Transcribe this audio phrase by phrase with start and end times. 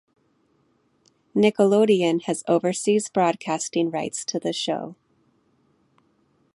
[1.35, 4.95] Nickelodeon has overseas broadcasting rights to the show.